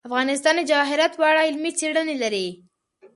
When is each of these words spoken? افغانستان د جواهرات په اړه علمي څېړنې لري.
افغانستان 0.09 0.53
د 0.57 0.61
جواهرات 0.69 1.11
په 1.15 1.23
اړه 1.31 1.41
علمي 1.47 1.71
څېړنې 1.79 2.15
لري. 2.23 2.47